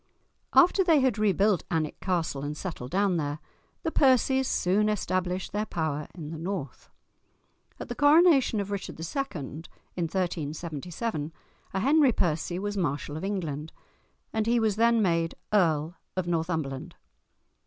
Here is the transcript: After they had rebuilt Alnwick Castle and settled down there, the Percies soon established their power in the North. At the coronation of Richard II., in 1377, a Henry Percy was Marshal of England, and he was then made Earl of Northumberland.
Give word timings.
After 0.53 0.83
they 0.83 1.01
had 1.01 1.19
rebuilt 1.19 1.61
Alnwick 1.69 1.99
Castle 1.99 2.43
and 2.43 2.57
settled 2.57 2.89
down 2.89 3.17
there, 3.17 3.37
the 3.83 3.91
Percies 3.91 4.47
soon 4.47 4.89
established 4.89 5.51
their 5.51 5.67
power 5.67 6.07
in 6.15 6.31
the 6.31 6.39
North. 6.39 6.89
At 7.79 7.87
the 7.87 7.93
coronation 7.93 8.59
of 8.59 8.71
Richard 8.71 8.99
II., 8.99 9.43
in 9.95 10.05
1377, 10.05 11.31
a 11.75 11.79
Henry 11.81 12.11
Percy 12.11 12.57
was 12.57 12.75
Marshal 12.75 13.15
of 13.15 13.23
England, 13.23 13.71
and 14.33 14.47
he 14.47 14.59
was 14.59 14.75
then 14.75 15.03
made 15.03 15.35
Earl 15.53 15.93
of 16.17 16.25
Northumberland. 16.25 16.95